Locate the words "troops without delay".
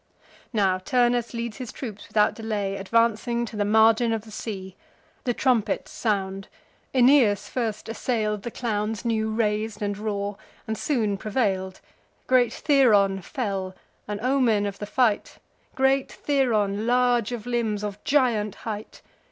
1.71-2.75